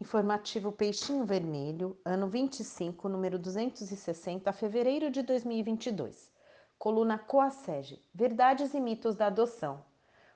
[0.00, 6.32] Informativo Peixinho Vermelho, ano 25, número 260, fevereiro de 2022.
[6.76, 9.84] Coluna Coasege, Verdades e Mitos da Adoção.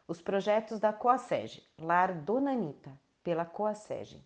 [0.06, 4.24] Os projetos da Coasege, Lar Dona Anitta, pela Coasege.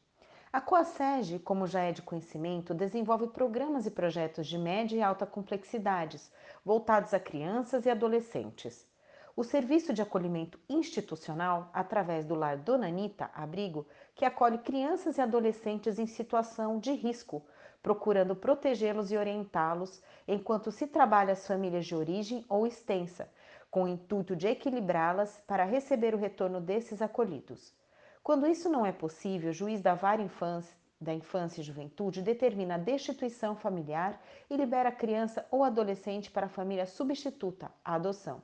[0.52, 5.24] A Coasege, como já é de conhecimento, desenvolve programas e projetos de média e alta
[5.24, 6.30] complexidades,
[6.62, 8.86] voltados a crianças e adolescentes.
[9.34, 15.22] O serviço de acolhimento institucional, através do Lar Dona Anitta Abrigo, que acolhe crianças e
[15.22, 17.42] adolescentes em situação de risco,
[17.82, 23.26] procurando protegê-los e orientá-los enquanto se trabalha as famílias de origem ou extensa,
[23.70, 27.74] com o intuito de equilibrá-las para receber o retorno desses acolhidos.
[28.22, 32.74] Quando isso não é possível, o juiz da vara infância, da infância e juventude determina
[32.74, 38.42] a destituição familiar e libera a criança ou adolescente para a família substituta, a adoção.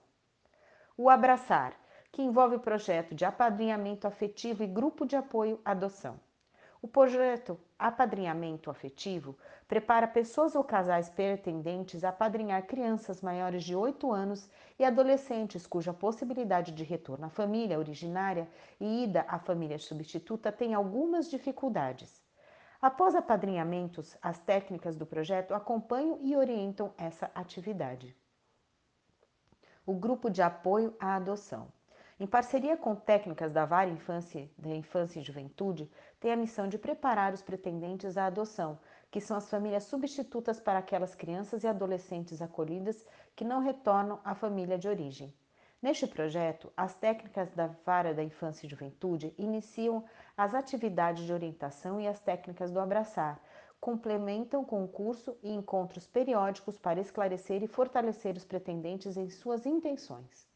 [1.01, 1.79] O Abraçar,
[2.11, 6.19] que envolve o projeto de apadrinhamento afetivo e grupo de apoio adoção.
[6.83, 14.11] O projeto Apadrinhamento Afetivo prepara pessoas ou casais pretendentes a apadrinhar crianças maiores de 8
[14.11, 18.49] anos e adolescentes cuja possibilidade de retorno à família originária
[18.81, 22.21] e ida à família substituta tem algumas dificuldades.
[22.83, 28.17] Após apadrinhamentos, as técnicas do projeto acompanham e orientam essa atividade
[29.89, 31.73] o Grupo de Apoio à Adoção.
[32.21, 36.77] Em parceria com técnicas da Vara Infância, da Infância e Juventude, tem a missão de
[36.77, 38.79] preparar os pretendentes à adoção,
[39.11, 43.03] que são as famílias substitutas para aquelas crianças e adolescentes acolhidas
[43.35, 45.35] que não retornam à família de origem.
[45.81, 50.05] Neste projeto, as técnicas da Vara da Infância e Juventude iniciam
[50.37, 53.41] as atividades de orientação e as técnicas do abraçar,
[53.81, 59.67] complementam com o curso e encontros periódicos para esclarecer e fortalecer os pretendentes em suas
[59.67, 60.49] intenções.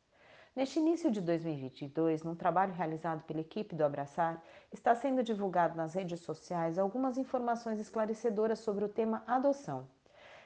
[0.55, 5.95] Neste início de 2022, num trabalho realizado pela equipe do Abraçar, está sendo divulgado nas
[5.95, 9.89] redes sociais algumas informações esclarecedoras sobre o tema adoção.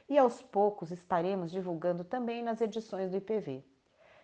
[0.09, 3.65] E aos poucos estaremos divulgando também nas edições do IPV.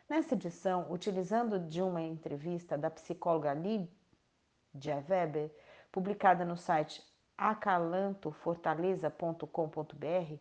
[0.09, 5.51] Nessa edição, utilizando de uma entrevista da psicóloga Lídia Weber,
[5.91, 7.03] publicada no site
[7.43, 10.35] acalantofortaleza.com.br,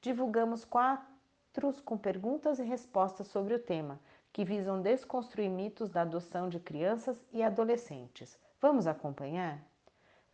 [0.00, 4.00] divulgamos quadros com perguntas e respostas sobre o tema,
[4.32, 8.36] que visam desconstruir mitos da adoção de crianças e adolescentes.
[8.60, 9.64] Vamos acompanhar?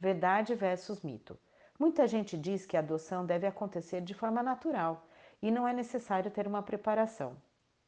[0.00, 1.38] Verdade versus mito.
[1.78, 5.06] Muita gente diz que a adoção deve acontecer de forma natural
[5.42, 7.36] e não é necessário ter uma preparação.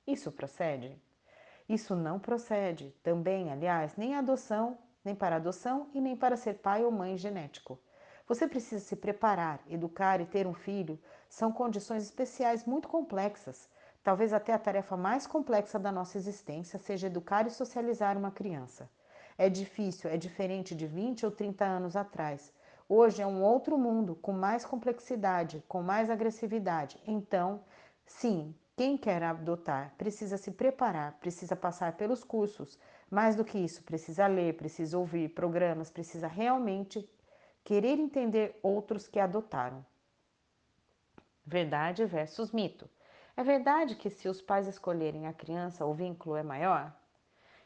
[0.07, 1.01] Isso procede?
[1.67, 2.95] Isso não procede.
[3.03, 7.81] Também, aliás, nem adoção, nem para adoção e nem para ser pai ou mãe genético.
[8.27, 10.99] Você precisa se preparar, educar e ter um filho
[11.29, 13.69] são condições especiais muito complexas.
[14.03, 18.91] Talvez até a tarefa mais complexa da nossa existência seja educar e socializar uma criança.
[19.39, 22.53] É difícil, é diferente de 20 ou 30 anos atrás.
[22.89, 27.01] Hoje é um outro mundo, com mais complexidade, com mais agressividade.
[27.07, 27.61] Então,
[28.05, 32.79] sim, quem quer adotar precisa se preparar, precisa passar pelos cursos.
[33.09, 37.09] Mais do que isso, precisa ler, precisa ouvir programas, precisa realmente
[37.67, 39.85] querer entender outros que adotaram.
[41.45, 42.89] Verdade versus mito.
[43.37, 46.95] É verdade que se os pais escolherem a criança, o vínculo é maior?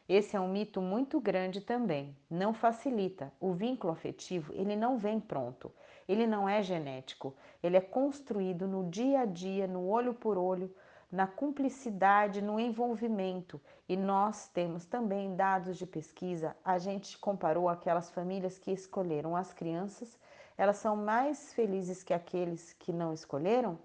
[0.09, 2.17] Esse é um mito muito grande também.
[2.27, 3.31] Não facilita.
[3.39, 5.71] O vínculo afetivo, ele não vem pronto.
[6.09, 7.35] Ele não é genético.
[7.61, 10.75] Ele é construído no dia a dia, no olho por olho,
[11.11, 13.59] na cumplicidade, no envolvimento.
[13.89, 16.55] E nós temos também dados de pesquisa.
[16.63, 20.17] A gente comparou aquelas famílias que escolheram as crianças,
[20.57, 23.79] elas são mais felizes que aqueles que não escolheram?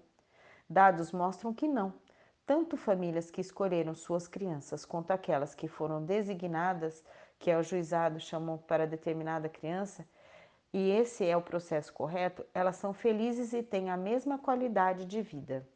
[0.69, 1.93] Dados mostram que não.
[2.45, 7.03] Tanto famílias que escolheram suas crianças quanto aquelas que foram designadas,
[7.39, 10.07] que é o juizado chamou para determinada criança,
[10.71, 15.21] e esse é o processo correto, elas são felizes e têm a mesma qualidade de
[15.21, 15.67] vida.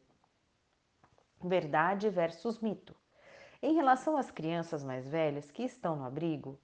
[1.44, 2.94] Verdade versus mito.
[3.60, 6.56] Em relação às crianças mais velhas que estão no abrigo,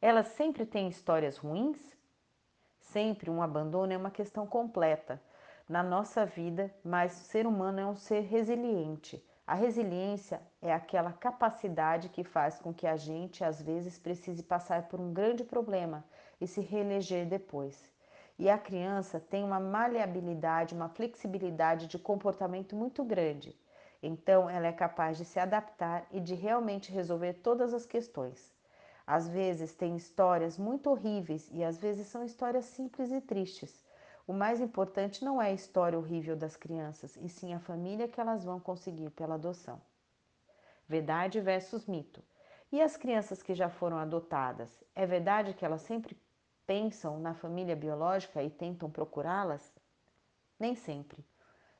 [0.00, 1.94] elas sempre têm histórias ruins?
[2.80, 5.22] Sempre um abandono é uma questão completa
[5.68, 9.22] na nossa vida, mas o ser humano é um ser resiliente.
[9.46, 14.88] A resiliência é aquela capacidade que faz com que a gente, às vezes, precise passar
[14.88, 16.02] por um grande problema
[16.40, 17.92] e se reeleger depois.
[18.38, 23.54] E a criança tem uma maleabilidade, uma flexibilidade de comportamento muito grande.
[24.06, 28.52] Então, ela é capaz de se adaptar e de realmente resolver todas as questões.
[29.06, 33.82] Às vezes tem histórias muito horríveis e às vezes são histórias simples e tristes.
[34.26, 38.20] O mais importante não é a história horrível das crianças, e sim a família que
[38.20, 39.80] elas vão conseguir pela adoção.
[40.86, 42.22] Verdade versus mito.
[42.70, 44.84] E as crianças que já foram adotadas?
[44.94, 46.14] É verdade que elas sempre
[46.66, 49.72] pensam na família biológica e tentam procurá-las?
[50.58, 51.24] Nem sempre.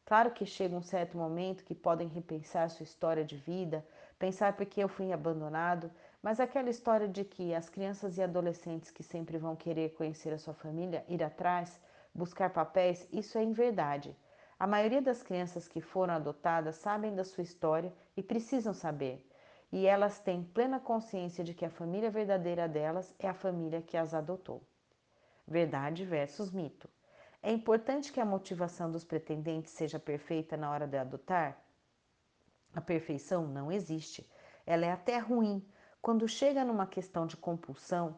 [0.06, 3.87] Claro que chega um certo momento que podem repensar sua história de vida,
[4.19, 5.91] pensar por que eu fui abandonado,
[6.23, 10.39] mas aquela história de que as crianças e adolescentes que sempre vão querer conhecer a
[10.39, 11.81] sua família, ir atrás,
[12.15, 14.15] buscar papéis, isso é em verdade.
[14.59, 19.27] A maioria das crianças que foram adotadas sabem da sua história e precisam saber.
[19.73, 23.97] E elas têm plena consciência de que a família verdadeira delas é a família que
[23.97, 24.62] as adotou.
[25.47, 26.89] Verdade versus mito.
[27.46, 31.62] É importante que a motivação dos pretendentes seja perfeita na hora de adotar?
[32.75, 34.26] A perfeição não existe.
[34.64, 35.62] Ela é até ruim.
[36.00, 38.17] Quando chega numa questão de compulsão,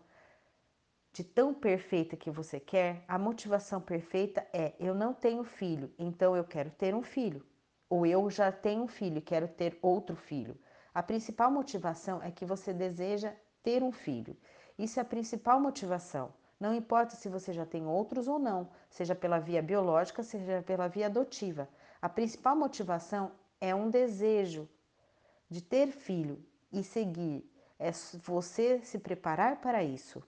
[1.12, 6.37] de tão perfeita que você quer, a motivação perfeita é: eu não tenho filho, então
[6.37, 7.44] eu quero ter um filho.
[7.90, 10.56] Ou eu já tenho um filho e quero ter outro filho.
[10.94, 14.37] A principal motivação é que você deseja ter um filho.
[14.78, 16.32] Isso é a principal motivação.
[16.58, 20.88] Não importa se você já tem outros ou não, seja pela via biológica, seja pela
[20.88, 21.69] via adotiva.
[22.00, 24.69] A principal motivação é um desejo
[25.50, 26.43] de ter filho
[26.73, 27.44] e seguir.
[27.79, 27.91] É
[28.23, 30.23] você se preparar para isso.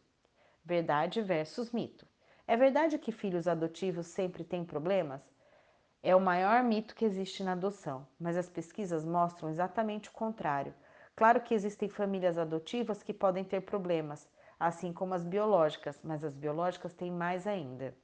[0.64, 2.06] Verdade versus mito.
[2.46, 5.22] É verdade que filhos adotivos sempre têm problemas?
[6.02, 10.74] É o maior mito que existe na adoção, mas as pesquisas mostram exatamente o contrário.
[11.16, 14.28] Claro que existem famílias adotivas que podem ter problemas,
[14.58, 17.94] assim como as biológicas, mas as biológicas têm mais ainda.